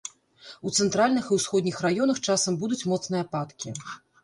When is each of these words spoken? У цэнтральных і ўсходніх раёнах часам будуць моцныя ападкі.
У 0.67 0.71
цэнтральных 0.77 1.25
і 1.29 1.37
ўсходніх 1.41 1.77
раёнах 1.87 2.23
часам 2.27 2.59
будуць 2.65 2.83
моцныя 2.95 3.21
ападкі. 3.29 3.79